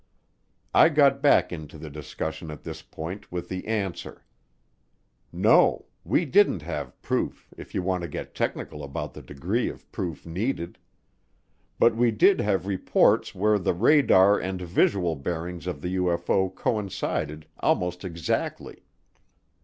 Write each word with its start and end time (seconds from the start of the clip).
I 0.73 0.89
got 0.89 1.21
back 1.21 1.53
into 1.53 1.77
the 1.77 1.91
discussion 1.91 2.49
at 2.49 2.63
this 2.63 2.81
point 2.81 3.31
with 3.31 3.49
the 3.49 3.67
answer. 3.67 4.25
No, 5.31 5.85
we 6.03 6.25
didn't 6.25 6.63
have 6.63 6.99
proof 7.03 7.53
if 7.55 7.75
you 7.75 7.83
want 7.83 8.01
to 8.01 8.07
get 8.07 8.33
technical 8.33 8.83
about 8.83 9.13
the 9.13 9.21
degree 9.21 9.69
of 9.69 9.85
proof 9.91 10.25
needed. 10.25 10.79
But 11.77 11.95
we 11.95 12.09
did 12.09 12.39
have 12.41 12.65
reports 12.65 13.35
where 13.35 13.59
the 13.59 13.75
radar 13.75 14.39
and 14.39 14.59
visual 14.59 15.15
bearings 15.15 15.67
of 15.67 15.81
the 15.83 15.95
UFO 15.97 16.49
coincided 16.55 17.45
almost 17.59 18.03
exactly. 18.03 18.81